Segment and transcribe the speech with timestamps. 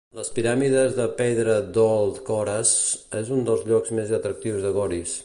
[0.17, 2.71] Les piràmides de pedra d'Old Kores
[3.23, 5.15] es un dels llocs més atractius a Goris.